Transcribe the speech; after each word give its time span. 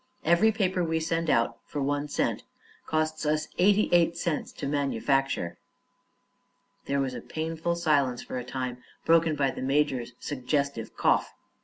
"Every 0.25 0.51
paper 0.51 0.83
we 0.83 0.99
send 0.99 1.29
out 1.29 1.59
for 1.63 1.79
one 1.79 2.07
cent 2.07 2.41
costs 2.87 3.23
us 3.23 3.47
eighty 3.59 3.87
eight 3.93 4.17
cents 4.17 4.51
to 4.53 4.65
manufacture." 4.67 5.59
There 6.85 6.99
was 6.99 7.13
a 7.13 7.21
painful 7.21 7.75
silence 7.75 8.23
for 8.23 8.39
a 8.39 8.43
time, 8.43 8.79
broken 9.05 9.35
by 9.35 9.51
the 9.51 9.61
major's 9.61 10.13
suggestive 10.19 10.97
cough. 10.97 11.31